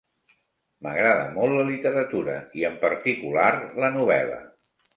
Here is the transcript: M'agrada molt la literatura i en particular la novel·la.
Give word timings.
M'agrada 0.85 1.27
molt 1.35 1.59
la 1.59 1.67
literatura 1.67 2.39
i 2.63 2.67
en 2.73 2.81
particular 2.89 3.47
la 3.87 3.95
novel·la. 4.01 4.43